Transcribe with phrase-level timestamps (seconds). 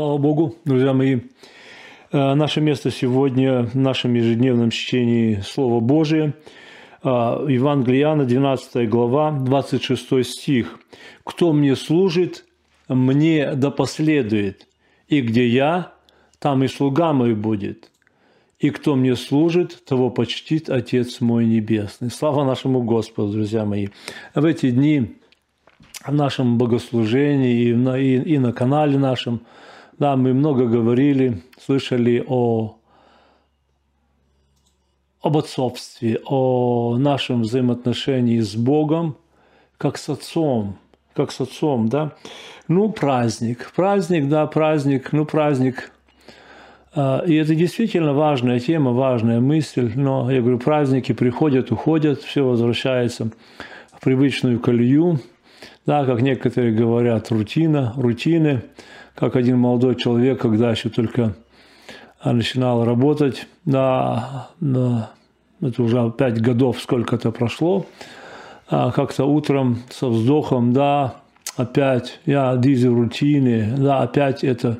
[0.00, 1.20] Слава Богу, друзья мои.
[2.10, 6.32] Э, наше место сегодня в нашем ежедневном чтении Слова Божия.
[7.04, 7.08] Э,
[7.46, 10.78] Евангелиана, 12 глава, 26 стих.
[11.22, 12.46] «Кто мне служит,
[12.88, 14.68] мне да последует,
[15.06, 15.92] и где я,
[16.38, 17.90] там и слуга мой будет.
[18.58, 22.10] И кто мне служит, того почтит Отец мой Небесный».
[22.10, 23.88] Слава нашему Господу, друзья мои.
[24.34, 25.18] В эти дни
[26.02, 29.42] в нашем богослужении и на, и, и на канале нашем–
[30.00, 32.78] да, мы много говорили, слышали о,
[35.22, 39.18] об отцовстве, о нашем взаимоотношении с Богом,
[39.76, 40.78] как с Отцом,
[41.14, 42.12] как с Отцом, да.
[42.66, 45.92] Ну, праздник, праздник, да, праздник, ну, праздник.
[46.94, 52.42] А, и это действительно важная тема, важная мысль, но, я говорю, праздники приходят, уходят, все
[52.42, 53.30] возвращается
[53.92, 55.20] в привычную колею,
[55.84, 58.62] да, как некоторые говорят, рутина, рутины–
[59.20, 61.34] как один молодой человек, когда еще только
[62.20, 65.10] а, начинал работать, на, на
[65.60, 67.84] это уже пять годов сколько это прошло,
[68.70, 71.16] а как-то утром со вздохом, да,
[71.56, 74.78] опять я дизи рутины, да, опять это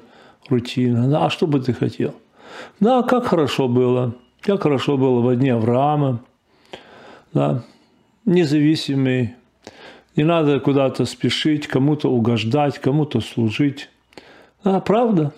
[0.48, 2.14] рутина, да, а что бы ты хотел?
[2.80, 6.20] Да, как хорошо было, как хорошо было во дне Авраама,
[7.34, 7.62] да,
[8.24, 9.34] независимый,
[10.16, 13.90] не надо куда-то спешить, кому-то угождать, кому-то служить.
[14.62, 15.32] А, правда?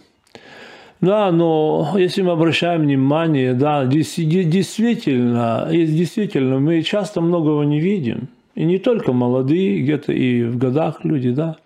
[1.01, 8.29] Да, но если мы обращаем внимание, да, действительно, действительно, мы часто многого не видим.
[8.55, 11.57] И не только молодые, где-то и в годах люди, да.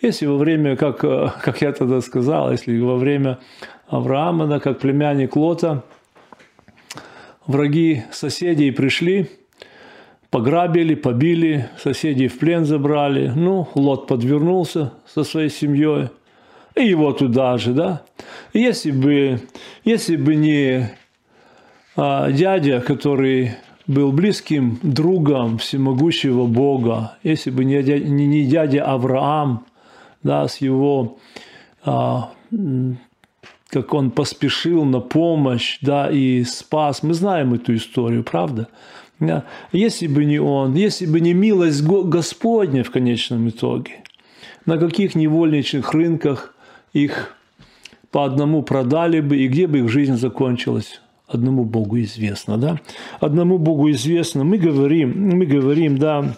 [0.00, 3.38] Если во время, как, как я тогда сказал, если во время
[3.88, 5.84] Авраама, да, как племянник Лота,
[7.46, 9.28] враги соседей пришли,
[10.30, 13.32] пограбили, побили, соседей в плен забрали.
[13.34, 16.08] Ну, Лот подвернулся со своей семьей–
[16.80, 18.02] и его туда же, да.
[18.52, 19.40] Если бы,
[19.84, 20.90] если бы не
[21.96, 23.52] а, дядя, который
[23.86, 29.66] был близким другом всемогущего Бога, если бы не не, не дядя Авраам,
[30.22, 31.18] да, с его,
[31.84, 32.32] а,
[33.68, 37.02] как он поспешил на помощь, да, и спас.
[37.02, 38.68] Мы знаем эту историю, правда?
[39.18, 39.44] Да?
[39.72, 44.02] Если бы не он, если бы не милость Господня в конечном итоге,
[44.66, 46.54] на каких невольничных рынках–
[46.92, 47.36] их
[48.10, 52.80] по одному продали бы, и где бы их жизнь закончилась, одному Богу известно, да?
[53.20, 54.44] Одному Богу известно.
[54.44, 56.34] Мы говорим, мы говорим, да,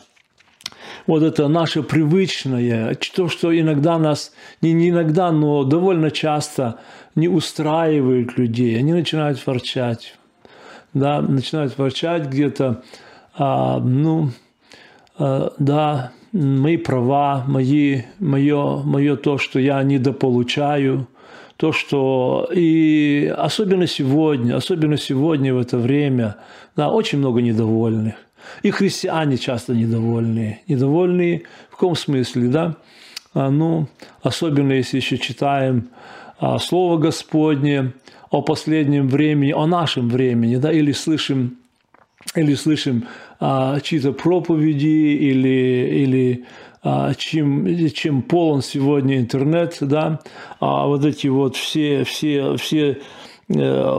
[1.06, 6.78] вот это наше привычное, то, что иногда нас, не, не иногда, но довольно часто
[7.14, 8.78] не устраивает людей.
[8.78, 10.16] Они начинают ворчать,
[10.94, 12.82] да, начинают ворчать где-то,
[13.34, 14.30] а, ну,
[15.18, 21.06] а, да, мои права, мои, мое, мое то, что я недополучаю,
[21.56, 26.36] то, что и особенно сегодня, особенно сегодня в это время,
[26.74, 28.14] да, очень много недовольных.
[28.62, 30.62] И христиане часто недовольные.
[30.66, 32.76] Недовольные в каком смысле, да?
[33.34, 33.86] А, ну,
[34.22, 35.88] особенно если еще читаем
[36.38, 37.92] а, Слово Господне
[38.30, 41.58] о последнем времени, о нашем времени, да, или слышим
[42.34, 43.06] или слышим
[43.44, 46.44] а, чьи-то проповеди, или, или
[46.84, 50.20] а, чем, чем полон сегодня интернет, да,
[50.60, 53.00] а вот эти вот все, все, все
[53.48, 53.98] Э,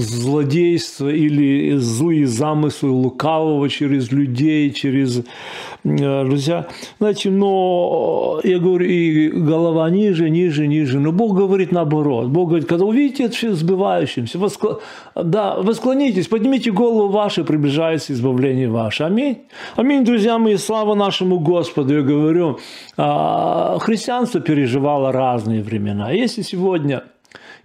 [0.00, 6.66] злодейства или злые замыслы лукавого через людей, через э, друзья.
[6.98, 10.98] Знаете, но я говорю, и голова ниже, ниже, ниже.
[10.98, 12.28] Но Бог говорит наоборот.
[12.28, 14.80] Бог говорит, когда увидите это все сбывающимся, воскло...
[15.14, 19.04] да, восклонитесь, поднимите голову вашу, приближается избавление ваше.
[19.04, 19.42] Аминь.
[19.76, 21.94] Аминь, друзья мои, слава нашему Господу.
[21.94, 22.58] Я говорю,
[22.96, 26.10] а, христианство переживало разные времена.
[26.10, 27.04] Если сегодня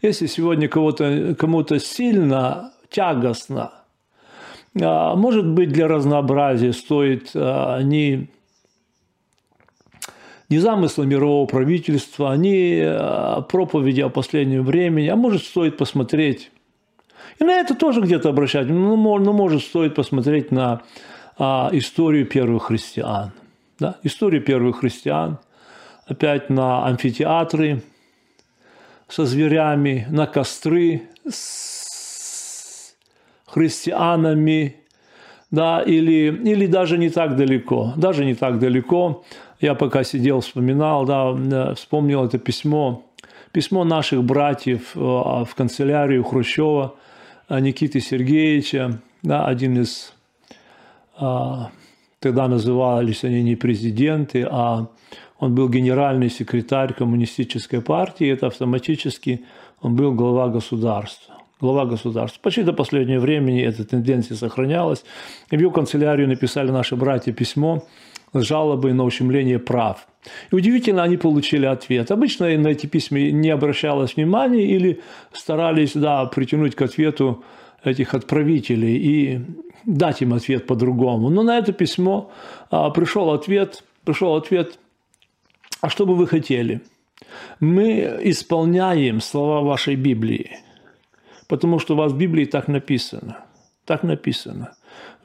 [0.02, 3.72] если сегодня кого-то, кому-то сильно, тягостно,
[4.80, 8.30] а, может быть, для разнообразия стоит а, не,
[10.50, 16.52] не замысла мирового правительства, не а, проповеди о последнем времени, а может, стоит посмотреть.
[17.40, 18.68] И на это тоже где-то обращать.
[18.68, 20.82] Ну, ну может, стоит посмотреть на
[21.40, 23.32] историю первых христиан.
[23.80, 23.96] Да?
[24.04, 25.40] Историю первых христиан,
[26.06, 27.82] опять на амфитеатры,
[29.12, 32.96] со зверями, на костры с
[33.46, 34.78] христианами,
[35.52, 39.24] да, или, или даже не так далеко, даже не так далеко.
[39.60, 43.04] Я пока сидел, вспоминал, да, вспомнил это письмо,
[43.52, 46.96] письмо наших братьев э, в канцелярию Хрущева,
[47.50, 50.14] Никиты Сергеевича, да, один из
[52.22, 54.88] Тогда назывались они не президенты, а
[55.42, 59.44] он был генеральный секретарь коммунистической партии, это автоматически
[59.82, 61.36] он был глава государства.
[61.60, 62.40] Глава государства.
[62.42, 65.04] Почти до последнего времени эта тенденция сохранялась.
[65.50, 67.84] И в его канцелярию написали наши братья письмо
[68.34, 70.08] с жалобой на ущемление прав.
[70.52, 72.12] И удивительно, они получили ответ.
[72.12, 75.02] Обычно на эти письма не обращалось внимания или
[75.34, 77.44] старались да, притянуть к ответу
[77.84, 79.42] этих отправителей и
[79.86, 81.30] дать им ответ по-другому.
[81.30, 82.32] Но на это письмо
[82.70, 84.78] а, пришел ответ, пришел ответ,
[85.82, 86.82] а что бы вы хотели?
[87.60, 90.58] Мы исполняем слова вашей Библии,
[91.48, 93.46] потому что у вас в Библии так написано.
[93.86, 94.76] Так написано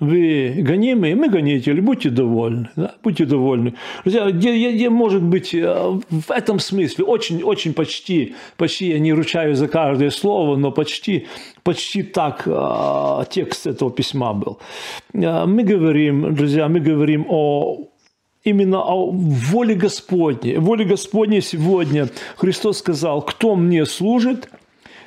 [0.00, 3.74] вы гонимые, мы гонители, будьте довольны, да, будьте довольны.
[4.04, 9.14] Друзья, где, где, может быть э, в этом смысле, очень, очень почти, почти я не
[9.14, 11.26] ручаю за каждое слово, но почти,
[11.62, 14.58] почти так э, текст этого письма был.
[15.14, 17.88] Э, мы говорим, друзья, мы говорим о
[18.46, 20.56] именно о воле Господней.
[20.56, 24.48] Воле Господней сегодня Христос сказал, кто мне служит–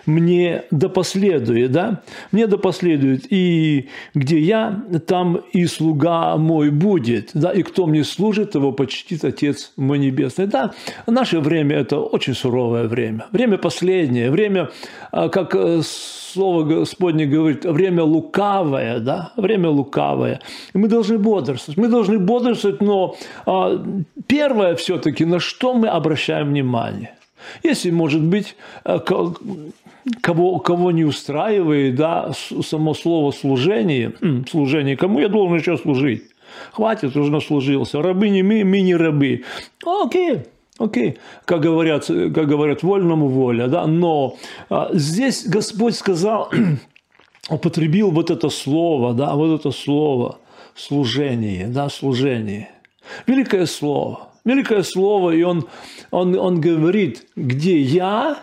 [0.10, 2.02] мне да последует, да,
[2.32, 8.04] мне да последует, и где я, там и слуга мой будет, да, и кто мне
[8.04, 10.48] служит, его почтит Отец мой Небесный.
[10.48, 10.74] Да,
[11.08, 14.70] наше время– это очень суровое время, время последнее, время,
[15.12, 20.40] а, как э, Слово Господне говорит, время лукавое, да, время лукавое.
[20.74, 23.16] И мы должны бодрствовать, мы должны бодрствовать, но
[23.46, 23.84] а,
[24.28, 27.16] первое все-таки, на что мы обращаем внимание–
[27.64, 28.56] если, может быть,
[28.86, 29.00] э,
[30.22, 34.14] кого, кого не устраивает да, само слово служение,
[34.50, 36.24] служение, кому я должен еще служить?
[36.72, 38.02] Хватит, уже наслужился.
[38.02, 39.44] Рабы не мы, мы не рабы.
[39.86, 40.40] Окей,
[40.78, 41.18] окей.
[41.46, 43.86] Как говорят, как говорят, вольному воля, да.
[43.88, 44.38] Но
[44.70, 46.52] а, здесь Господь сказал,
[47.50, 50.40] употребил вот это слово, да, вот это слово,
[50.76, 52.70] служение, да, служение.
[53.26, 55.68] Великое слово, великое слово, и он,
[56.12, 58.38] он, он говорит, где я,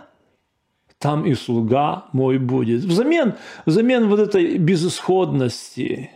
[0.99, 2.85] там и слуга мой будет.
[2.85, 3.35] Взамен,
[3.67, 6.11] взамен вот этой безысходности,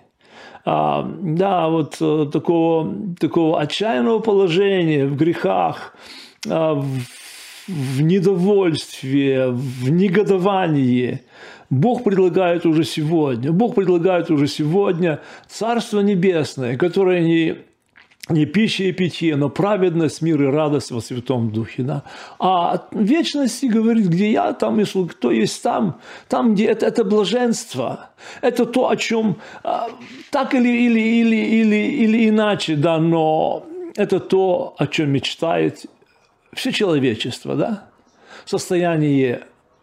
[0.65, 5.95] а, да, вот э, такого, такого отчаянного положения в грехах,
[6.49, 6.87] а, в,
[7.67, 11.23] в недовольстве, в негодовании,
[11.71, 17.59] Бог предлагает уже сегодня, Бог предлагает уже сегодня Царство Небесное, которое не
[18.31, 21.83] не пища и питье, но праведность, мир и радость во Святом Духе.
[21.83, 22.03] Да?
[22.39, 27.05] А вечности говорит, где я, там и слуг, кто есть там, там, где это, это
[27.05, 28.11] блаженство,
[28.41, 29.89] это то, о чем а,
[30.31, 33.67] так или, или, или, или, или иначе, да, но
[33.97, 35.87] это то, о чем мечтает
[36.53, 37.89] все человечество, да?
[38.45, 39.43] Состояние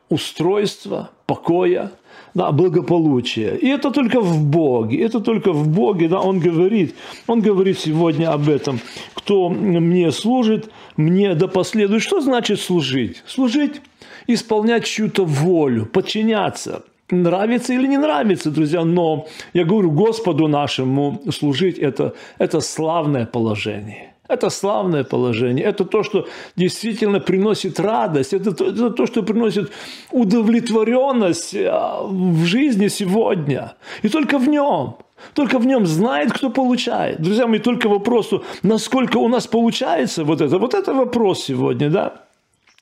[0.09, 1.91] устройства, покоя,
[2.37, 3.55] да, благополучия.
[3.55, 6.95] И это только в Боге, это только в Боге, да, Он говорит,
[7.27, 8.79] Он говорит сегодня об этом.
[9.15, 12.03] Кто мне служит, мне да последует.
[12.03, 13.23] Что значит служить?
[13.25, 13.81] Служить–
[14.27, 21.79] исполнять чью-то волю, подчиняться– нравится или не нравится, друзья, но я говорю, Господу нашему служить
[21.79, 24.13] это, это славное положение.
[24.27, 29.71] Это славное положение, это то, что действительно приносит радость, это то, это то, что приносит
[30.11, 33.75] удовлетворенность а, в жизни сегодня.
[34.03, 34.97] И только в нем,
[35.33, 37.21] только в нем знает, кто получает.
[37.21, 42.23] Друзья мои, только вопросу, насколько у нас получается вот это, вот это вопрос сегодня, да?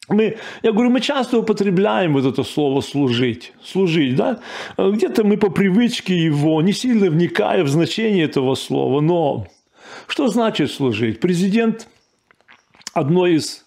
[0.07, 3.53] Мы, я говорю, мы часто употребляем вот это слово «служить».
[3.63, 4.39] Служить, да?
[4.77, 9.47] Где-то мы по привычке его, не сильно вникая в значение этого слова, но
[10.07, 11.19] что значит служить?
[11.19, 11.87] Президент
[12.93, 13.65] одной из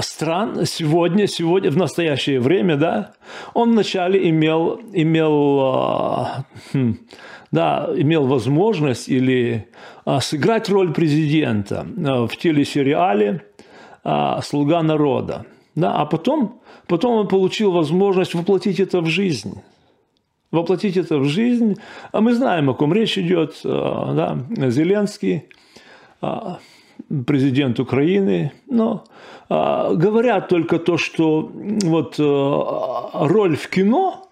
[0.00, 3.14] стран сегодня, сегодня, в настоящее время, да,
[3.54, 6.98] он вначале имел, имел, а, хм,
[7.50, 9.68] да, имел возможность или
[10.04, 13.44] а, сыграть роль президента а, в телесериале
[14.42, 15.44] «Слуга народа».
[15.74, 19.60] Да, а потом, потом он получил возможность воплотить это в жизнь
[20.50, 21.76] воплотить это в жизнь.
[22.12, 23.60] А мы знаем, о ком речь идет.
[23.64, 25.44] А, да, Зеленский,
[26.20, 26.58] а,
[27.26, 28.52] президент Украины.
[28.68, 29.04] Но
[29.48, 34.28] а, говорят только то, что вот роль в кино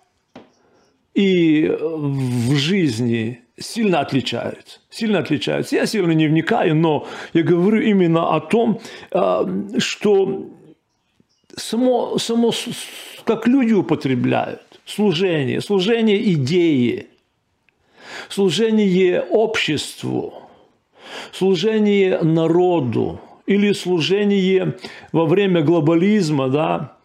[1.15, 4.81] и в жизни сильно отличаются.
[4.91, 5.77] Сильно отличаются.
[5.77, 8.81] Я сильно не вникаю, но я говорю именно о том,
[9.79, 10.47] что
[11.57, 12.53] само, само
[13.25, 17.09] как люди употребляют служение, служение идеи,
[18.29, 20.35] служение обществу,
[21.33, 24.77] служение народу или служение
[25.13, 26.97] во время глобализма, да,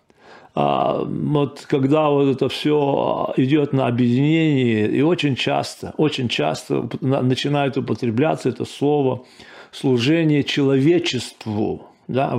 [0.53, 7.77] а, вот когда вот это все идет на объединение, и очень часто, очень часто начинает
[7.77, 9.25] употребляться это слово
[9.71, 12.37] служение человечеству да,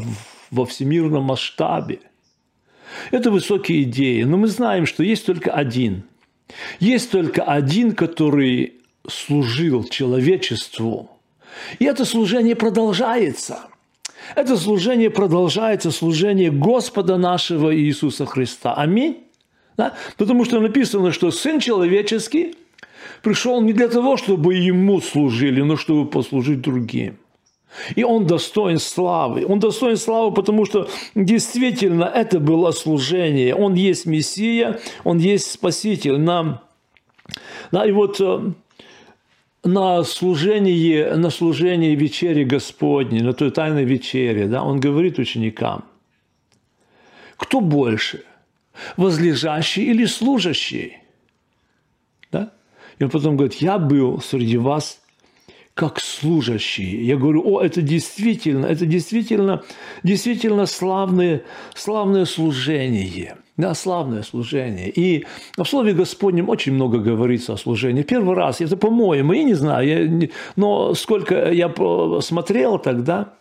[0.51, 2.01] во всемирном масштабе.
[3.11, 6.05] Это высокие идеи, но мы знаем, что есть только один.
[6.81, 8.75] Есть только один, который
[9.09, 11.11] служил человечеству.
[11.79, 13.61] И это служение продолжается–
[14.35, 18.75] это служение продолжается, служение Господа нашего Иисуса Христа.
[18.75, 19.25] Аминь.
[19.77, 19.95] Да?
[20.17, 22.55] Потому что написано, что Сын Человеческий
[23.23, 27.17] пришел не для того, чтобы Ему служили, но чтобы послужить другим.
[27.97, 29.47] И Он достоин славы.
[29.47, 33.55] Он достоин славы, потому что действительно это было служение.
[33.55, 36.61] Он есть Мессия, Он есть Спаситель нам.
[37.71, 38.53] Да, и вот э,
[39.65, 45.85] на служении, на служении вечери Господней, на той тайной вечере, да, он говорит ученикам,
[47.37, 48.25] кто больше,
[48.97, 50.99] возлежащий или служащий?
[52.31, 52.53] Да?
[52.99, 55.02] И он потом говорит, я был среди вас
[55.75, 57.05] как служащий.
[57.05, 59.63] Я говорю, о, это действительно, это действительно,
[60.03, 61.43] действительно славное,
[61.75, 63.37] славное служение.
[63.57, 64.91] Да, славное служение.
[64.91, 65.27] И
[65.57, 68.03] в Слове Господнем очень много говорится о служении.
[68.03, 71.73] Первый раз, это по-моему, я не знаю, я, но сколько я
[72.23, 73.35] смотрел тогда,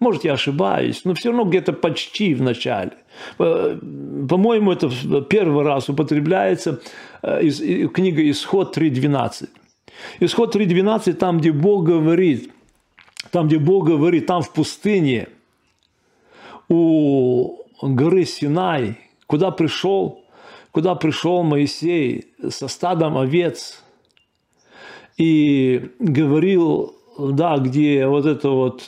[0.00, 2.92] может, я ошибаюсь, но все равно где-то почти в начале.
[3.38, 4.90] По-моему, это
[5.22, 6.80] первый раз употребляется
[7.22, 9.48] э, книга «Исход 3.12».
[10.20, 12.50] Исход 3.12, там, где Бог говорит,
[13.30, 15.28] там, где Бог говорит, там в пустыне,
[16.68, 20.24] у горы Синай, куда пришел,
[20.70, 23.82] куда пришел Моисей со стадом овец
[25.16, 28.82] и говорил, да, где вот это вот,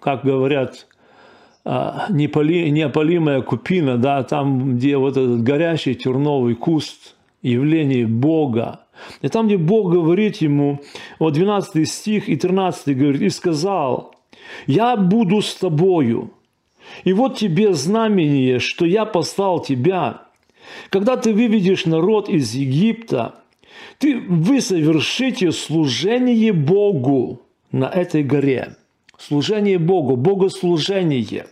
[0.00, 0.86] как говорят,
[1.64, 8.83] неопалимая купина, да, там, где вот этот горящий терновый куст, явление Бога.
[9.22, 10.80] И там, где Бог говорит ему,
[11.18, 14.14] вот 12 стих и 13 говорит, «И сказал,
[14.66, 16.32] я буду с тобою,
[17.04, 20.22] и вот тебе знамение, что я послал тебя.
[20.90, 23.36] Когда ты выведешь народ из Египта,
[23.98, 28.76] ты, вы совершите служение Богу на этой горе.
[29.18, 31.46] Служение Богу, богослужение.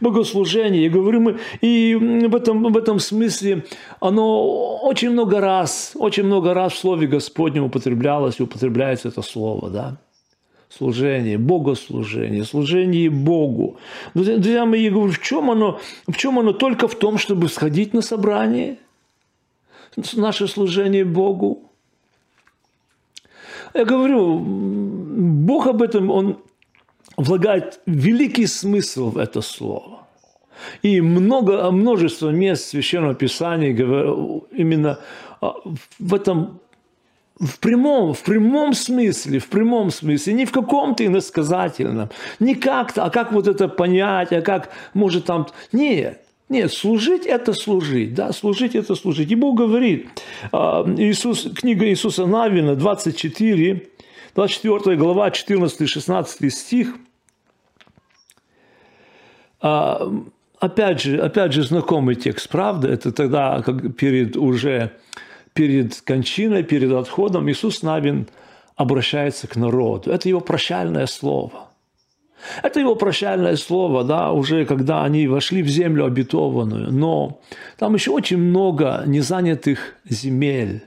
[0.00, 3.64] Богослужение, я говорю, мы, и в этом, в этом смысле
[4.00, 9.70] оно очень много раз, очень много раз в Слове Господнем употреблялось и употребляется это слово,
[9.70, 9.96] да
[10.68, 13.78] служение, богослужение, служение Богу.
[14.14, 15.80] Друзья мои, я говорю, в чем оно?
[16.06, 16.52] В чем оно?
[16.52, 18.78] Только в том, чтобы сходить на собрание,
[20.14, 21.62] наше служение Богу.
[23.74, 26.38] Я говорю, Бог об этом, Он
[27.16, 30.06] влагает великий смысл в это слово.
[30.82, 33.72] И много, множество мест Священного Писания
[34.52, 34.98] именно
[35.40, 35.54] а,
[35.98, 36.60] в этом
[37.38, 42.08] в прямом, в прямом смысле, в прямом смысле, не в каком-то иносказательном,
[42.40, 47.52] не как-то, а как вот это понять, а как, может, там, нет, нет, служить– это
[47.52, 49.30] служить, да, служить– это служить.
[49.30, 50.08] И Бог говорит,
[50.52, 53.86] а, Иисус, книга Иисуса Навина, 24,
[54.36, 56.94] 24 глава, 14-16 стих,
[59.62, 60.12] а,
[60.60, 62.88] опять же, опять же, знакомый текст, правда?
[62.88, 64.92] Это тогда, как перед уже
[65.54, 68.28] перед кончиной, перед отходом Иисус Навин
[68.76, 70.10] обращается к народу.
[70.10, 71.70] Это его прощальное слово.
[72.62, 76.92] Это его прощальное слово, да, уже когда они вошли в землю обетованную.
[76.92, 77.40] Но
[77.78, 80.84] там еще очень много незанятых земель.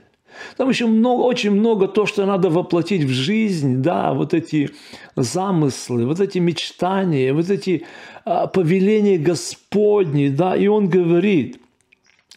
[0.56, 4.70] Там еще много, очень много то, что надо воплотить в жизнь, да, вот эти
[5.16, 7.84] замыслы, вот эти мечтания, вот эти
[8.24, 11.60] а, повеления Господни, да, и он говорит,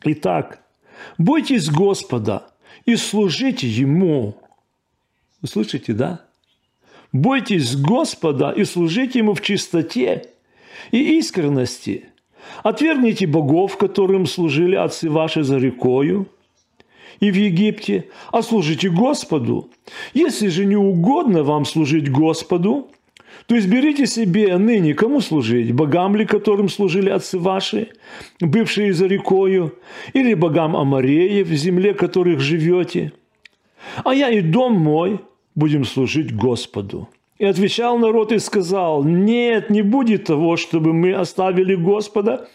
[0.03, 0.63] итак,
[1.17, 2.47] Бойтесь Господа
[2.85, 4.35] и служите Ему.
[5.41, 6.25] Вы слышите, да?
[7.11, 10.29] Бойтесь Господа и служите Ему в чистоте
[10.91, 12.05] и искренности.
[12.63, 16.27] Отвергните богов, которым служили отцы ваши за рекою
[17.19, 19.69] и в Египте, а служите Господу.
[20.13, 22.89] Если же не угодно вам служить Господу,
[23.47, 27.89] то изберите себе ныне кому служить, богам ли, которым служили отцы ваши,
[28.39, 29.73] бывшие за рекою,
[30.13, 33.11] или богам Амареев, в земле которых живете.
[34.03, 35.19] А я и дом мой
[35.55, 37.09] будем служить Господу.
[37.37, 42.47] И отвечал народ и сказал, нет, не будет того, чтобы мы оставили Господа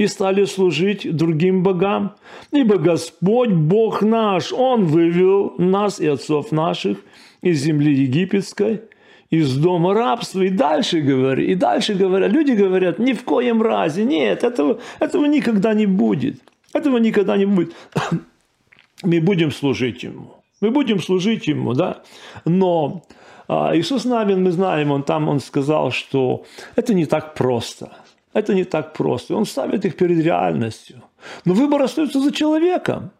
[0.00, 2.14] и стали служить другим богам,
[2.52, 6.96] ибо Господь, Бог наш, Он вывел нас и отцов наших
[7.42, 8.80] из земли египетской–
[9.30, 10.42] из дома рабства.
[10.42, 15.26] И дальше говорят, и дальше говорят, люди говорят, ни в коем разе, нет, этого, этого
[15.26, 16.40] никогда не будет.
[16.72, 17.74] Этого никогда не будет.
[19.02, 20.34] Мы будем служить Ему.
[20.62, 22.02] Мы будем служить Ему, да.
[22.44, 23.02] Но
[23.48, 27.92] а, Иисус Навин, мы знаем, он там он сказал, что это не так просто.
[28.32, 29.36] Это не так просто.
[29.36, 31.02] Он ставит их перед реальностью.
[31.44, 33.10] Но выбор остается за человеком.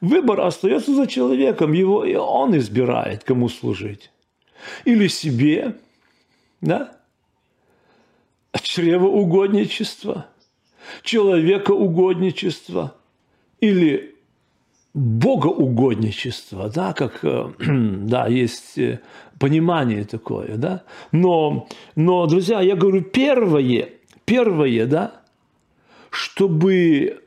[0.00, 1.72] Выбор остается за человеком.
[1.72, 4.10] Его, и он избирает, кому служить.
[4.84, 5.76] Или себе,
[6.60, 6.92] да?
[8.62, 10.26] Чревоугодничество,
[11.02, 12.94] человекоугодничество
[13.60, 14.14] или
[14.94, 19.00] богоугодничество, да, как, э, да, есть э,
[19.38, 20.82] понимание такое, да.
[21.12, 21.66] Но,
[21.96, 23.88] но, друзья, я говорю, первое,
[24.24, 25.12] первое, да,
[26.10, 27.22] чтобы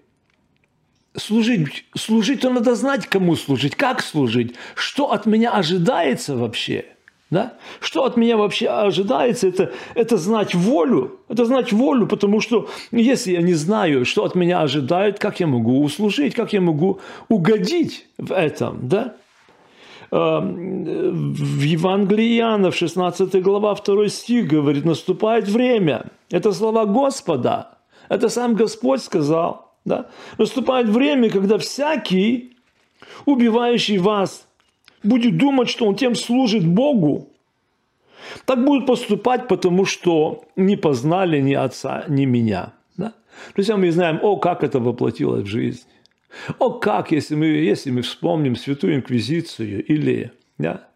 [1.16, 6.86] служить, служить, то надо знать, кому служить, как служить, что от меня ожидается вообще–
[7.32, 7.54] да?
[7.80, 11.20] Что от меня вообще ожидается, это, это знать волю.
[11.28, 15.48] Это знать волю, потому что если я не знаю, что от меня ожидают, как я
[15.48, 18.88] могу услужить, как я могу угодить в этом.
[18.88, 19.16] Да?
[20.12, 26.06] Эм, в Евангелии Иоанна, в 16 глава, 2 стих говорит, наступает время.
[26.32, 27.78] Это слова Господа.
[28.10, 29.74] Это сам Господь сказал.
[29.86, 30.06] Да?
[30.38, 32.56] Наступает время, когда всякий,
[33.26, 34.48] убивающий вас,
[35.04, 37.30] будет думать, что он тем служит Богу,
[38.46, 42.74] так будут поступать, потому что не познали ни отца, ни меня.
[42.98, 43.14] Да?
[43.54, 45.84] Друзья, мы знаем, о, как это воплотилось в жизнь.
[46.60, 50.89] О, как, если мы, если мы вспомним Святую Инквизицию или, да,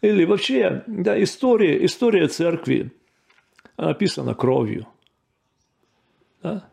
[0.00, 2.92] или вообще да, история, история церкви
[3.76, 4.86] написана кровью.
[6.42, 6.70] Да?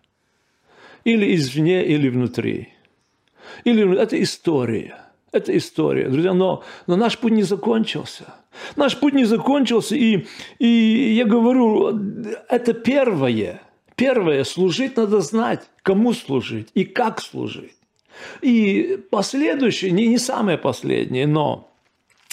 [1.03, 2.73] Или извне, или внутри.
[3.63, 8.33] Или это история– это история, друзья, но, но наш путь не закончился.
[8.75, 10.25] Наш путь не закончился, и,
[10.57, 11.89] и я говорю,
[12.49, 13.61] это первое.
[13.95, 17.76] Первое, служить надо знать, кому служить и как служить.
[18.41, 21.71] И последующее, не, не самое последнее, но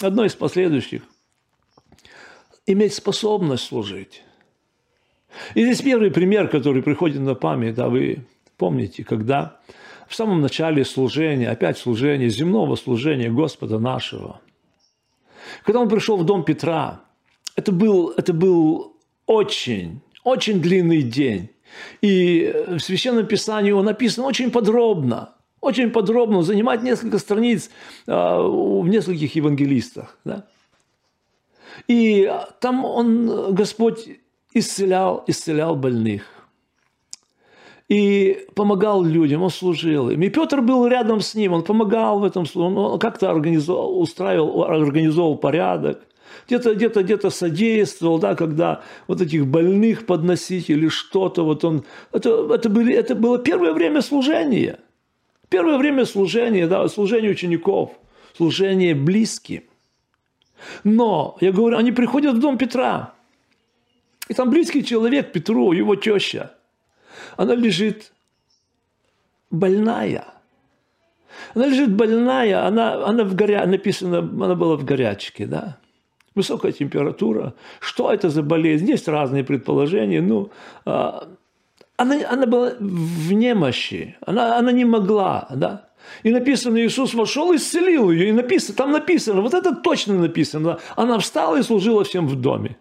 [0.01, 1.03] одно из последующих–
[2.65, 4.23] иметь способность служить.
[5.53, 8.25] И здесь первый пример, который приходит на память, да, вы
[8.57, 9.59] помните, когда
[10.07, 14.39] в самом начале служения, опять служения, земного служения Господа нашего.
[15.63, 17.01] Когда он пришел в дом Петра,
[17.55, 21.49] это был, это был очень, очень длинный день.
[22.01, 25.34] И в Священном Писании он написан очень подробно,
[25.65, 27.69] очень подробно, занимает несколько страниц
[28.07, 30.17] а, в нескольких евангелистах.
[30.23, 30.45] Да?
[31.87, 34.07] И там он, Господь
[34.53, 36.23] исцелял, исцелял больных
[37.89, 40.21] и помогал людям, он служил им.
[40.21, 45.37] И Петр был рядом с ним, он помогал в этом, он как-то организовал, устраивал, организовал
[45.37, 46.01] порядок,
[46.47, 51.63] где-то где -то, где -то содействовал, да, когда вот этих больных подносить или что-то, вот
[51.63, 54.79] он, это, это, были, это было первое время служения,
[55.55, 57.91] первое время служения, да, служение учеников,
[58.37, 59.63] служение близким.
[60.83, 63.13] Но, я говорю, они приходят в дом Петра,
[64.27, 66.51] и там близкий человек Петру, его теща–
[67.37, 68.13] она лежит
[69.51, 70.25] больная.
[71.53, 73.65] Она лежит больная, она, она в горя...
[73.65, 75.77] написано, она была в горячке, да.
[76.35, 77.53] Высокая температура.
[77.79, 78.89] Что это за болезнь?
[78.89, 80.21] Есть разные предположения.
[80.21, 80.51] Ну,
[80.85, 81.29] а,
[81.97, 84.15] она, она была в немощи.
[84.25, 85.89] Она, она не могла, да.
[86.23, 88.29] И написано, Иисус вошел и исцелил ее.
[88.29, 90.79] И написано, там написано, вот это точно написано.
[90.95, 92.77] Она встала и служила всем в доме.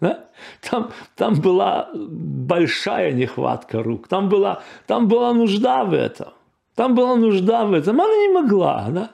[0.00, 0.24] Да?
[0.62, 6.28] Там, там была большая нехватка рук, там была, там была нужда в этом.
[6.74, 8.00] Там была нужда в этом.
[8.00, 9.10] Она не могла, да?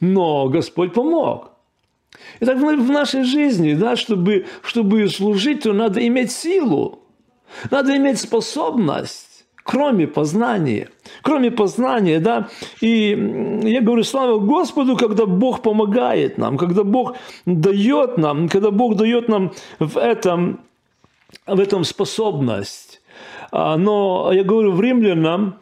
[0.00, 1.50] Но Господь помог.
[2.40, 7.03] И так в нашей жизни, да, чтобы, чтобы служить, то надо иметь силу,
[7.70, 10.90] надо иметь способность кроме познания.
[11.22, 12.48] Кроме познания, да.
[12.80, 13.10] И
[13.64, 19.28] я говорю, слава Господу, когда Бог помогает нам, когда Бог дает нам, когда Бог дает
[19.28, 20.60] нам в этом,
[21.46, 23.00] в этом способность.
[23.50, 25.58] А, но я говорю, в римлянам,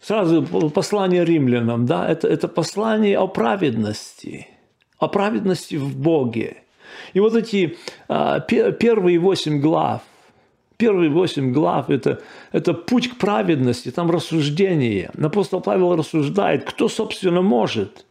[0.00, 4.48] сразу послание римлянам, да, это, это послание о праведности,
[4.98, 6.62] о праведности в Боге.
[7.14, 7.76] И вот эти
[8.08, 10.02] а, первые восемь глав–
[10.78, 15.10] первые восемь глав это,– это путь к праведности, там рассуждение.
[15.20, 18.06] Апостол Павел рассуждает, кто, собственно, может.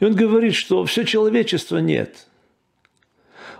[0.00, 2.27] И он говорит, что все человечество нет.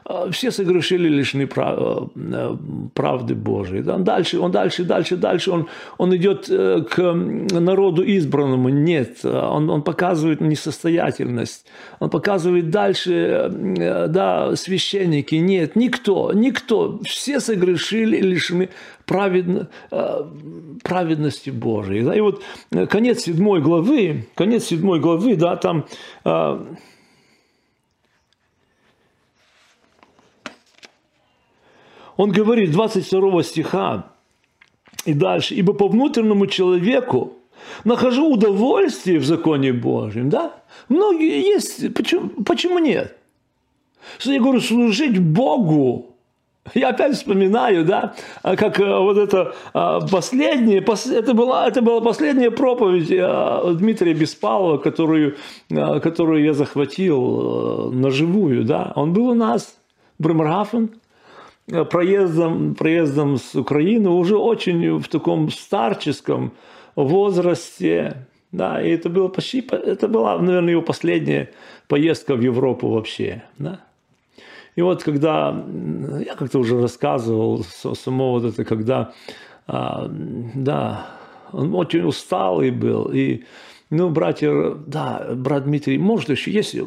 [0.09, 2.57] А, все согрешили лишены прав, э,
[2.95, 3.87] правды Божией.
[3.91, 5.69] Он дальше, он дальше, дальше, дальше, он,
[5.99, 8.71] он идет э, к народу избранному.
[8.71, 11.67] Нет, он, он показывает несостоятельность.
[12.01, 15.35] Он показывает дальше, э, да, священники.
[15.35, 17.01] Нет, никто, никто.
[17.05, 18.71] Все согрешили, лишены
[19.05, 19.69] праведно,
[20.85, 22.17] праведности Божией.
[22.17, 22.43] И вот
[22.89, 25.87] конец седьмой главы, конец седьмой главы, да, там
[32.19, 34.07] Он говорит 22 стиха
[35.07, 35.55] и дальше.
[35.55, 37.35] «Ибо по внутреннему человеку
[37.85, 40.29] нахожу удовольствие в законе Божьем».
[40.29, 40.53] Да?
[40.89, 41.95] Многие есть.
[41.95, 43.17] Почему, почему нет?
[44.21, 46.07] Я говорю, служить Богу.
[46.75, 52.51] Я опять вспоминаю, да, как э, вот это а, последнее, это была, это была последняя
[52.51, 55.37] проповедь э, Дмитрия Беспалова, которую,
[55.71, 58.93] э, которую я захватил на живую, да.
[58.97, 59.79] Он был у нас,
[60.19, 60.97] Бремергафен, Э,
[61.91, 66.53] проездом, проездом с Украины уже очень в таком старческом
[66.97, 68.27] возрасте.
[68.51, 71.51] Да, и это было почти, это была, наверное, его последняя
[71.87, 73.43] поездка в Европу вообще.
[73.59, 73.81] Да.
[74.75, 75.65] И вот когда,
[76.25, 79.13] я как-то уже рассказывал, само вот это, когда,
[79.67, 80.09] а,
[80.55, 81.07] да,
[81.53, 83.43] он очень усталый был, и,
[83.91, 86.85] ну, братья, да, брат Дмитрий, может еще, если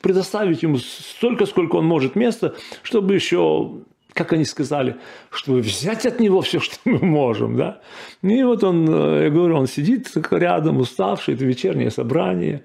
[0.00, 3.72] предоставить ему столько, сколько он может места, чтобы еще,
[4.12, 4.96] как они сказали,
[5.30, 7.56] чтобы взять от него все, что мы можем.
[7.56, 7.80] Да?
[8.22, 12.64] И вот он, э, я говорю, он сидит рядом, уставший, это вечернее собрание.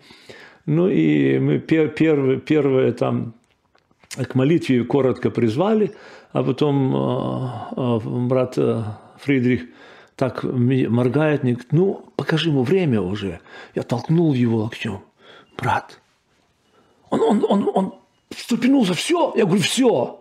[0.65, 3.33] Ну и мы первое, первое там
[4.15, 5.91] к молитве коротко призвали,
[6.31, 8.57] а потом э, э, брат
[9.19, 9.65] Фридрих
[10.15, 13.41] так моргает, мне говорит, ну, покажи ему время уже.
[13.75, 15.01] Я толкнул его локтем.
[15.57, 15.99] Брат,
[17.09, 17.93] он, он, он, он
[18.29, 19.33] встрепенулся, все?
[19.35, 20.19] Я говорю, все.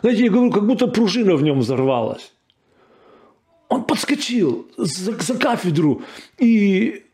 [0.00, 2.32] Знаете, я говорю, как будто пружина в нем взорвалась.
[3.68, 6.02] Он подскочил за, за кафедру,
[6.38, 7.04] и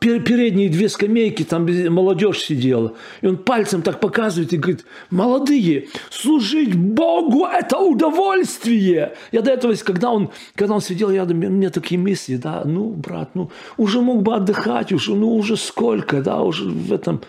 [0.00, 2.94] передние две скамейки, там молодежь сидела.
[3.20, 9.14] И он пальцем так показывает и говорит, молодые, служить Богу– это удовольствие.
[9.30, 12.90] Я до этого, когда он, когда он сидел рядом, у меня такие мысли, да, ну,
[12.90, 17.20] брат, ну, уже мог бы отдыхать, уже, ну, уже сколько, да, уже в этом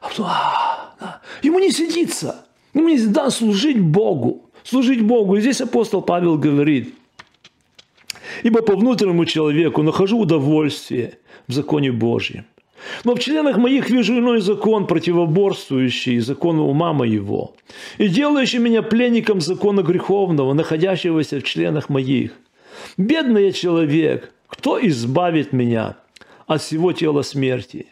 [0.00, 1.20] а.
[1.42, 2.46] Ему не сидится.
[2.74, 4.42] Ему не да, служить Богу.
[4.64, 5.36] Служить Богу.
[5.36, 6.94] И здесь апостол Павел говорит,
[8.42, 12.44] ибо по внутреннему человеку нахожу удовольствие в законе Божьем.
[13.04, 17.54] Но в членах моих вижу иной закон, противоборствующий закону ума моего,
[17.98, 22.32] и делающий меня пленником закона греховного, находящегося в членах моих.
[22.96, 25.96] Бедный я человек, кто избавит меня
[26.46, 27.86] от всего тела смерти?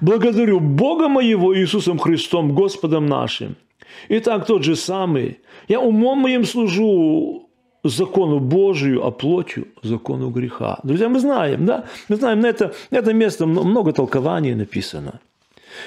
[0.00, 3.56] Благодарю Бога моего Иисусом Христом, Господом нашим.
[4.08, 5.38] Итак, тот же самый.
[5.68, 7.48] Я умом моим служу
[7.84, 10.78] закону Божию, а плотью закону греха.
[10.82, 11.84] Друзья, мы знаем, да?
[12.08, 15.20] Мы знаем, на это, на это место много толкований написано.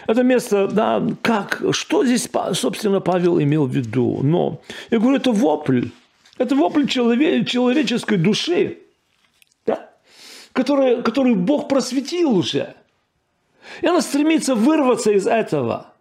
[0.07, 4.19] Это место, да, как, что здесь, собственно, Павел имел в виду?
[4.23, 5.87] Но, я говорю, это вопль.
[6.37, 8.77] Это вопль человек, человеческой души,
[9.67, 9.89] да?
[10.51, 12.75] который, который Бог просветил уже–
[13.81, 15.93] и она стремится вырваться из этого,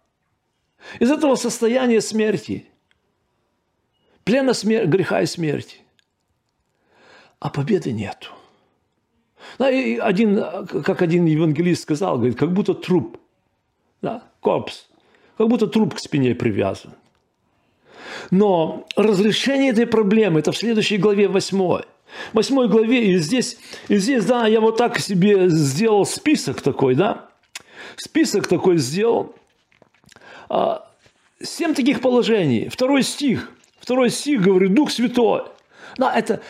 [0.99, 2.65] из этого состояния смерти,
[4.23, 4.87] плена смер...
[4.87, 5.77] греха и смерти.
[7.39, 8.29] А победы нету.
[9.59, 13.17] Да, и один, как один евангелист сказал, говорит, как будто труп,
[14.01, 14.89] да, корпус,
[15.37, 16.93] как будто труп к спине привязан.
[18.31, 21.57] Но разрешение этой проблемы, это в следующей главе 8.
[21.57, 21.83] В
[22.33, 23.57] 8 главе, и здесь,
[23.89, 27.29] и здесь, да, я вот так себе сделал список такой, да,
[27.97, 29.35] список такой сделал.
[30.49, 30.87] А,
[31.41, 32.69] семь таких положений.
[32.69, 33.51] Второй стих.
[33.79, 35.43] Второй стих говорит, Дух Святой.
[35.97, 36.41] Да, это,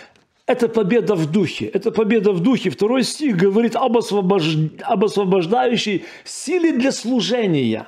[0.45, 1.65] это победа в духе.
[1.65, 2.69] Это победа в духе.
[2.69, 4.55] Второй стих говорит об, освобож...
[4.83, 7.87] об освобождающей силе для служения.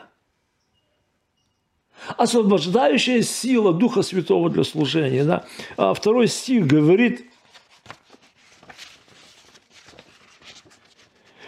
[2.18, 5.24] Освобождающая сила Духа Святого для служения.
[5.24, 5.46] Да?
[5.78, 7.26] А второй стих говорит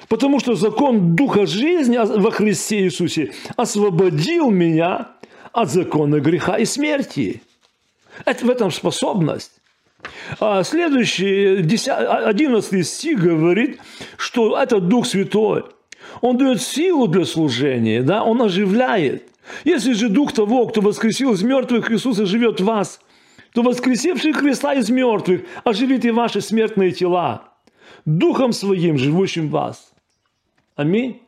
[0.07, 5.09] Потому что закон Духа жизни во Христе Иисусе освободил меня
[5.51, 7.41] от закона греха и смерти.
[8.25, 9.51] Это в этом способность.
[10.39, 13.79] А следующий, 11 стих говорит,
[14.17, 15.65] что этот Дух Святой,
[16.21, 18.23] Он дает силу для служения, да?
[18.23, 19.27] Он оживляет.
[19.65, 23.01] Если же Дух того, кто воскресил из мертвых Иисуса, живет в вас,
[23.53, 27.53] то воскресивший Христа из мертвых оживит и ваши смертные тела
[28.05, 29.93] Духом Своим, живущим в вас.
[30.77, 31.23] Аминь.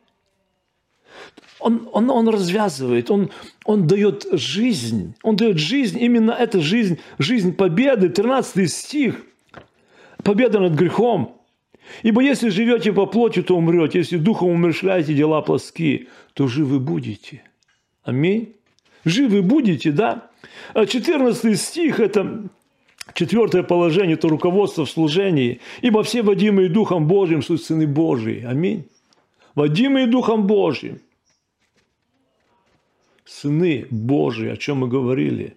[1.58, 3.30] он, он, он развязывает, он,
[3.64, 5.14] он дает жизнь.
[5.22, 8.08] Он дает жизнь, именно эта жизнь, жизнь победы.
[8.08, 9.26] 13 стих.
[10.22, 11.36] Победа над грехом.
[12.02, 13.98] Ибо если живете по плоти, то умрете.
[13.98, 17.42] Если духом умершляете дела плоские, то живы будете.
[18.04, 18.54] Аминь.
[19.04, 20.30] Живы будете, да?
[20.74, 22.44] 14 а стих– это
[23.14, 25.60] четвертое положение, это руководство в служении.
[25.82, 28.44] Ибо все водимые Духом Божьим суть сыны Божии.
[28.44, 28.86] Аминь.
[29.54, 31.00] Водимые Духом Божьим.
[33.24, 35.56] Сыны Божии, о чем мы говорили.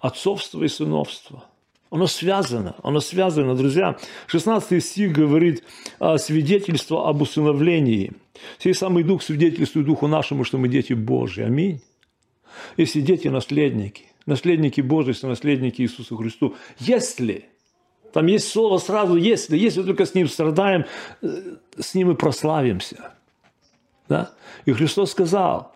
[0.00, 1.44] Отцовство и сыновство.
[1.90, 3.96] Оно связано, оно связано, друзья.
[4.26, 5.62] 16 стих говорит
[5.98, 8.12] о свидетельство об усыновлении.
[8.58, 11.42] Сей самый Дух свидетельствует Духу нашему, что мы дети Божьи.
[11.42, 11.80] Аминь.
[12.76, 16.56] Если дети– наследники, наследники Божьи, наследники Иисусу Христу.
[16.78, 17.46] Если,
[18.12, 20.86] там есть слово сразу «если», если только с Ним страдаем,
[21.22, 23.14] э, с Ним и прославимся.
[24.08, 24.32] Да?
[24.64, 25.74] И Христос сказал,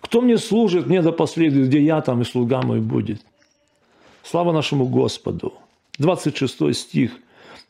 [0.00, 3.20] кто мне служит, мне да последует, где я, там и слуга мой будет.
[4.22, 5.54] Слава нашему Господу.
[5.98, 7.12] 26 стих.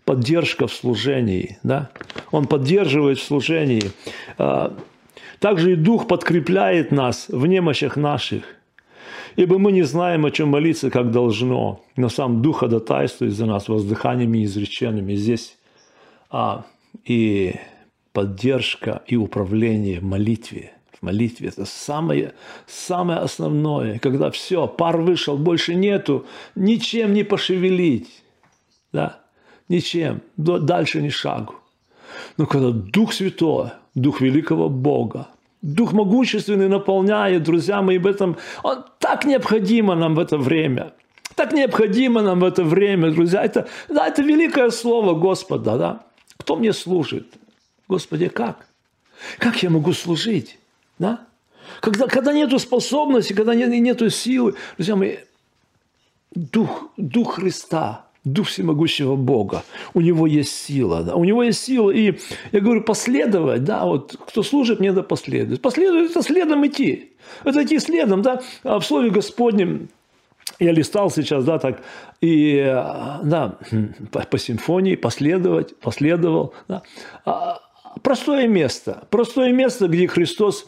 [0.05, 1.59] Поддержка в служении.
[1.63, 1.91] Да?
[2.31, 3.93] Он поддерживает в служении.
[4.39, 4.77] А,
[5.39, 8.45] также и Дух подкрепляет нас в немощах наших.
[9.37, 13.69] Ибо мы не знаем, о чем молиться, как должно, но сам Дух ходатайствует за нас
[13.69, 15.15] воздыханиями изреченными.
[15.15, 15.57] Здесь
[16.31, 16.65] а,
[17.05, 17.55] и
[18.15, 20.73] поддержка, и управление в молитве.
[20.99, 22.33] В молитве это самое,
[22.67, 26.25] самое основное, когда все, пар вышел, больше нету,
[26.55, 28.09] ничем не пошевелить.
[28.93, 29.19] Да?
[29.69, 31.57] Ничем, дальше ни шагу.
[32.39, 35.27] Но когда Дух Святой, Дух великого Бога,
[35.61, 40.93] Дух могущественный наполняет, друзья мои, в этом, он так необходимо нам в это время.
[41.35, 43.43] Так необходимо нам в это время, друзья.
[43.43, 46.01] Это, да, это великое слово Господа, да.
[46.37, 47.27] Кто мне служит?
[47.89, 48.67] Господи, как?
[49.39, 50.59] Как я могу служить?
[50.99, 51.27] Да?
[51.81, 55.17] Когда, когда нету способности, когда нет, нету силы, друзья мои,
[56.35, 61.91] Дух, Дух Христа, Дух всемогущего Бога, у него есть сила, да, у него есть сила,
[61.91, 62.19] и
[62.53, 65.61] я говорю, последовать, да, вот кто служит, мне да последовать.
[65.61, 67.13] Последовать– это следом идти,
[67.45, 69.89] это идти следом, да, а в Слове Господнем
[70.59, 71.83] я листал сейчас, да, так,
[72.21, 73.59] и, да,
[74.13, 76.83] по, по симфонии последовать, последовал, да.
[77.25, 77.61] А,
[78.03, 80.67] простое место, простое место, где Христос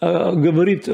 [0.00, 0.88] э, говорит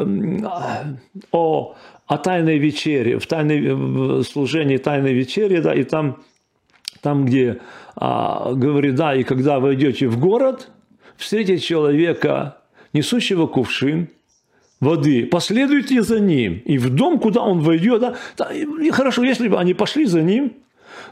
[1.33, 6.23] о о Тайной вечере, в, тайной, в служении Тайной вечери, да, и там,
[7.01, 7.61] там где
[7.97, 10.71] а, говорит, да, и когда вы идете в город,
[11.17, 12.59] встретите человека,
[12.93, 14.09] несущего кувшин,
[14.81, 16.61] воды, последуйте за ним.
[16.67, 20.21] И в дом, куда он войдет, да, да и хорошо, если бы они пошли за
[20.21, 20.53] ним,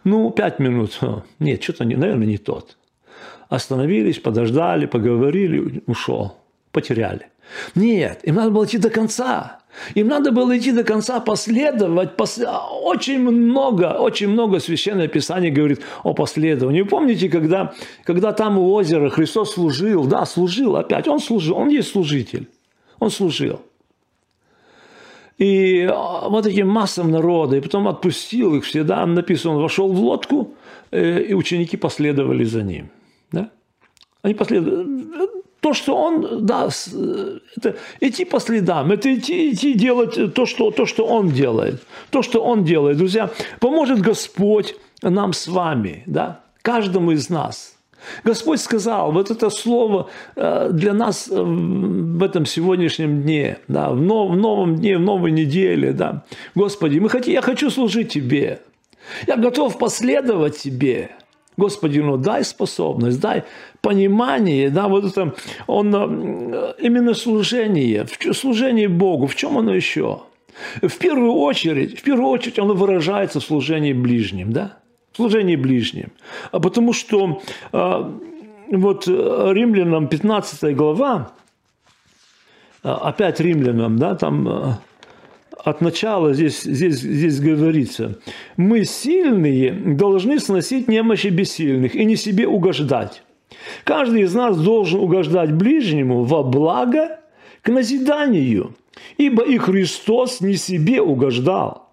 [0.05, 1.01] ну, пять минут,
[1.39, 2.77] нет, что-то, наверное, не тот.
[3.53, 6.39] Остановились, подождали, поговорили, ушел,
[6.71, 7.27] потеряли.
[7.75, 9.59] Нет, им надо было идти до конца.
[9.95, 12.17] Им надо было идти до конца, последовать.
[12.17, 12.41] Пос...
[12.83, 16.81] Очень много, очень много Священное Писание говорит о последовании.
[16.81, 20.07] Помните, когда, когда там у озера Христос служил?
[20.07, 21.07] Да, служил опять.
[21.07, 22.49] Он служил, он есть служитель.
[23.01, 23.61] Он служил.
[25.37, 29.93] И а, вот этим массам народа, и потом отпустил их все, да, написано, он вошел
[29.93, 30.55] в лодку,
[30.91, 32.89] э, и ученики последовали за ним.
[34.23, 34.87] Они последовали
[35.61, 36.69] то, что он, да,
[37.57, 41.83] это идти по следам, это идти, идти делать то что, то, что он делает.
[42.11, 42.97] То, что он делает.
[42.99, 43.31] Друзья,
[43.61, 47.77] поможет Господь нам с вами, да, каждому из нас.
[48.25, 54.01] Господь сказал, вот это слово э, для нас э, в этом сегодняшнем дне, да, в,
[54.01, 56.25] нов, в новом дне, в новой неделе, да.
[56.57, 58.61] Господи, мы хотим, я хочу служить Тебе.
[59.27, 61.11] Я готов последовать Тебе.
[61.57, 63.45] Господи, ну дай способность, дай
[63.83, 65.35] понимание, да, вот это,
[65.67, 70.23] он, э, именно служение, служение Богу, в чем оно еще?
[70.81, 74.79] В первую очередь, в первую очередь оно выражается в служении ближним, да,
[75.13, 76.13] в служении ближним.
[76.53, 77.43] А потому что
[77.73, 78.13] э,
[78.71, 81.33] вот римлянам 15 глава,
[82.85, 84.79] э, опять римлянам, да, там
[85.65, 88.19] от начала здесь, здесь, здесь говорится.
[88.57, 93.23] Мы сильные должны сносить немощи бессильных и не себе угождать.
[93.85, 97.21] Каждый из нас должен угождать ближнему во благо
[97.63, 98.75] к назиданию,
[99.17, 101.91] ибо и Христос не себе угождал.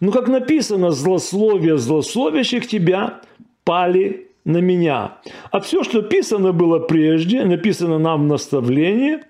[0.00, 3.20] Но, как написано, злословие злословящих тебя
[3.64, 5.18] пали на меня.
[5.50, 9.18] А все, что писано было прежде, написано нам в наставлении–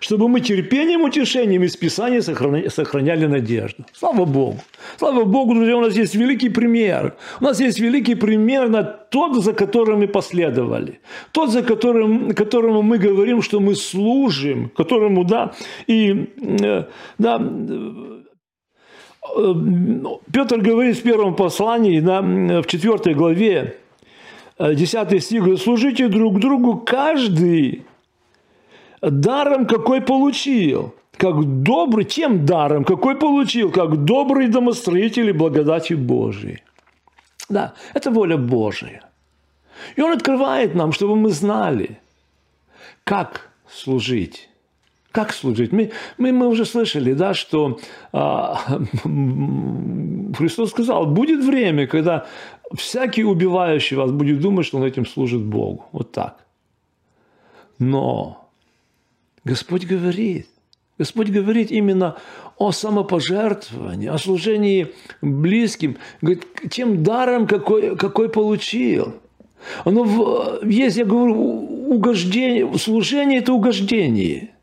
[0.00, 3.84] чтобы мы терпением, утешением из Писания сохраняли, надежду.
[3.92, 4.58] Слава Богу.
[4.98, 7.14] Слава Богу, друзья, у нас есть великий пример.
[7.40, 11.00] У нас есть великий пример на тот, за которым мы последовали.
[11.32, 15.52] Тот, за которым, которому мы говорим, что мы служим, которому, да,
[15.86, 16.26] и,
[16.62, 16.84] э,
[17.18, 17.40] да,
[19.36, 19.54] э,
[20.32, 23.76] Петр говорит в первом послании, да, в четвертой главе,
[24.58, 27.84] 10 э, стих, служите друг другу каждый
[29.02, 36.62] даром, какой получил, как добрый, тем даром, какой получил, как добрый домостроитель благодати Божией.
[37.48, 39.02] Да, это воля Божия.
[39.96, 41.98] И Он открывает нам, чтобы мы знали,
[43.04, 44.48] как служить.
[45.12, 45.72] Как служить?
[45.72, 47.80] Мы, мы, мы уже слышали, да, что
[48.12, 48.54] а,
[50.38, 52.26] Христос сказал, будет время, когда
[52.74, 55.86] всякий убивающий вас будет думать, что он этим служит Богу.
[55.92, 56.46] Вот так.
[57.78, 58.39] Но
[59.44, 60.46] Господь говорит,
[60.98, 62.16] Господь говорит именно
[62.58, 69.14] о самопожертвовании, о служении близким, говорит, тем даром, какой, какой получил.
[69.84, 71.34] Оно есть, я говорю,
[71.88, 74.54] угождение, служение– это угождение.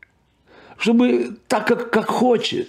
[0.76, 2.68] Чтобы так, как, как хочет.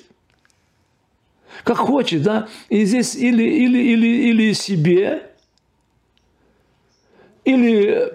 [1.63, 2.47] Как хочет, да?
[2.69, 5.29] И здесь или, или, или, или себе,
[7.43, 8.13] или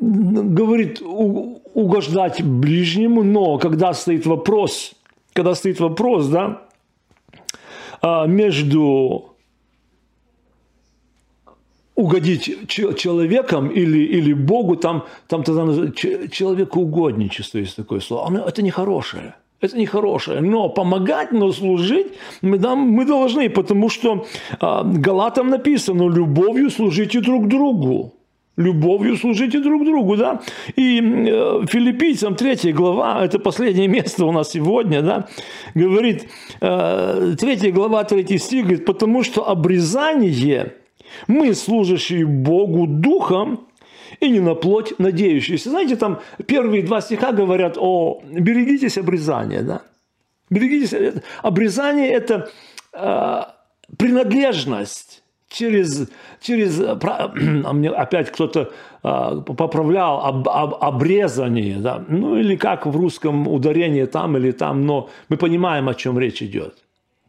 [0.00, 1.00] говорит
[1.78, 4.94] угождать ближнему, но когда стоит вопрос,
[5.32, 6.62] когда стоит вопрос, да,
[8.02, 9.36] а, между
[11.94, 18.26] угодить человеком или, или Богу, там, там тогда человекоугодничество есть такое слово.
[18.26, 19.36] Оно, это нехорошее.
[19.60, 20.40] Это нехорошее.
[20.40, 22.08] Но помогать, но служить
[22.42, 24.26] мы, да, мы должны, потому что
[24.60, 28.17] а, Галатам написано, любовью служите друг другу
[28.58, 30.42] любовью служите друг другу, да.
[30.76, 35.28] И э, филиппийцам 3 глава, это последнее место у нас сегодня, да,
[35.74, 36.28] говорит,
[36.60, 40.74] э, 3 глава, 3 стих, говорит, потому что обрезание
[41.28, 43.60] мы, служащие Богу Духом,
[44.20, 45.70] и не на плоть надеющиеся.
[45.70, 49.82] Знаете, там первые два стиха говорят о берегитесь обрезания, да.
[50.50, 51.22] Берегитесь.
[51.42, 52.50] Обрезание– это
[52.92, 53.42] э,
[53.96, 56.08] принадлежность через,
[56.40, 62.96] через а мне опять кто-то а, поправлял об, об, обрезание, да, ну или как в
[62.96, 66.74] русском ударение там или там, но мы понимаем, о чем речь идет.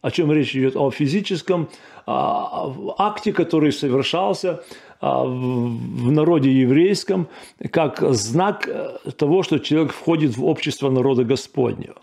[0.02, 0.76] О чем речь идет?
[0.76, 1.68] О физическом
[2.06, 4.62] а, акте, который совершался
[5.00, 7.28] а, в, в народе еврейском,
[7.70, 11.96] как знак э, того, что человек входит в общество народа Господнего.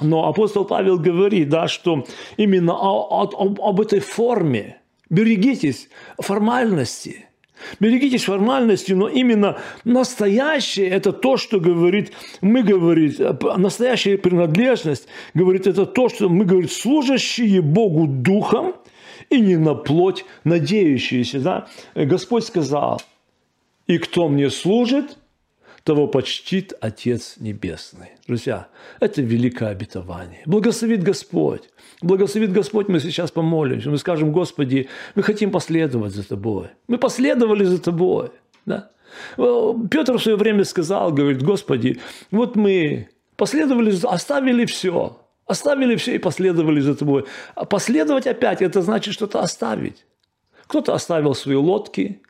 [0.00, 2.04] Но апостол Павел говорит, да, что
[2.36, 7.26] именно о, о, об этой форме, Берегитесь формальности.
[7.80, 13.18] Берегитесь формальности, но именно настоящее– это то, что говорит, мы говорит,
[13.56, 18.74] настоящая принадлежность, говорит, это то, что мы, говорит, служащие Богу Духом
[19.28, 21.40] и не на плоть надеющиеся.
[21.40, 21.68] Да?
[21.94, 23.02] Господь сказал,
[23.86, 25.18] и кто мне служит,
[25.88, 28.08] того почтит Отец Небесный.
[28.26, 28.68] Друзья,
[29.00, 30.42] это великое обетование.
[30.44, 31.70] Благословит Господь.
[32.02, 33.88] Благословит Господь, мы сейчас помолимся.
[33.88, 36.66] Мы скажем, Господи, мы хотим последовать за Тобой.
[36.88, 38.28] Мы последовали за Тобой.
[38.66, 38.90] Да?
[39.90, 41.98] Петр в свое время сказал, говорит, Господи,
[42.30, 45.16] вот мы последовали, оставили все.
[45.46, 47.24] Оставили все и последовали за Тобой.
[47.54, 50.04] А последовать опять, это значит что-то оставить.
[50.66, 52.20] Кто-то оставил свои лодки,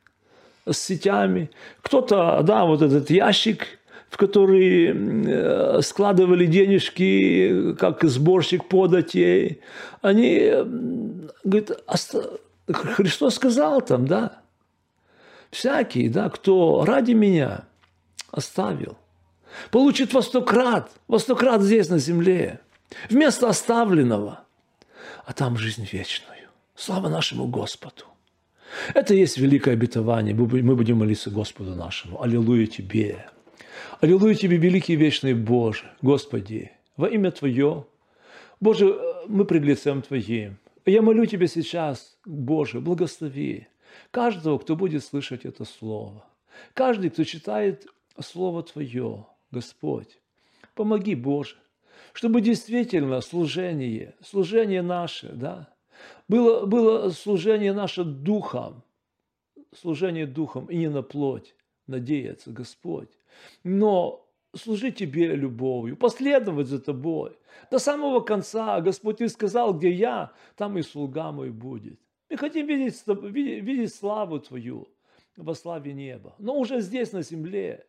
[0.73, 1.51] с сетями,
[1.83, 3.67] кто-то, да, вот этот ящик,
[4.09, 9.61] в который э, складывали денежки, как сборщик податей,
[10.01, 10.51] они,
[11.45, 11.73] говорит,
[12.71, 14.41] Христос сказал там, да,
[15.51, 17.65] всякий, да, кто ради меня
[18.31, 18.97] оставил,
[19.71, 22.61] получит во сто крат, во сто крат здесь на земле,
[23.11, 24.45] вместо оставленного,
[25.25, 26.49] а там жизнь вечную.
[26.75, 28.05] Слава нашему Господу.
[28.95, 30.35] Это есть великое обетование.
[30.35, 32.23] Мы будем молиться Господу нашему.
[32.23, 33.27] Аллилуйя Тебе.
[34.01, 35.85] Аллилуйя Тебе, великий вечный Боже.
[36.03, 37.87] Господи, во имя Твое.
[38.61, 40.59] Боже, мы пред лицем Твоим.
[40.87, 43.69] Я молю Тебя сейчас, Боже, благослови
[44.11, 46.25] каждого, кто будет слышать это Слово.
[46.75, 47.87] Каждый, кто читает
[48.21, 50.19] Слово Твое, Господь.
[50.75, 51.57] Помоги, Боже,
[52.13, 55.69] чтобы действительно служение, служение наше, да,
[56.29, 58.83] было, было служение наше духом,
[59.75, 61.55] служение духом и не на плоть,
[61.87, 63.11] надеяться, Господь.
[63.65, 67.37] Но служить Тебе любовью, последовать за Тобой.
[67.71, 72.01] До самого конца, Господь, Ты сказал, где я, там и слуга мой будет.
[72.31, 74.89] Мы хотим видеть, видеть, видеть славу Твою
[75.37, 76.35] во славе неба.
[76.39, 77.87] Но уже здесь, на земле,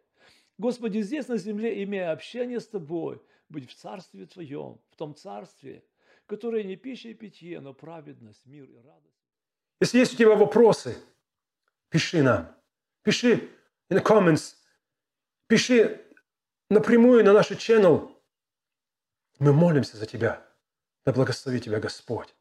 [0.58, 5.84] Господи, здесь на земле, имея общение с Тобой, быть в Царстве Твоем, в том Царстве,
[6.30, 9.18] которое не пища и питье, но праведность, мир и радость.
[9.82, 10.96] Если есть у тебя вопросы,
[11.90, 12.56] пиши нам.
[13.02, 13.50] Пиши
[13.90, 14.56] in the comments.
[15.48, 16.06] Пиши
[16.70, 18.16] напрямую на наш channel.
[19.40, 20.46] Мы молимся за тебя.
[21.04, 22.36] Да благослови тебя Господь.